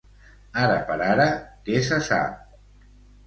[0.61, 1.27] Ara per ara,
[1.67, 2.59] què se sap?